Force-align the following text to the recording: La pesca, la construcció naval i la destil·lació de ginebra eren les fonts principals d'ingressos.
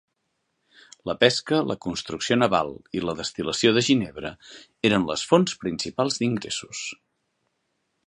La 1.09 1.15
pesca, 1.23 1.59
la 1.71 1.75
construcció 1.87 2.37
naval 2.39 2.73
i 3.01 3.05
la 3.05 3.15
destil·lació 3.21 3.75
de 3.77 3.85
ginebra 3.91 4.35
eren 4.91 5.09
les 5.13 5.29
fonts 5.35 5.57
principals 5.67 6.23
d'ingressos. 6.23 6.87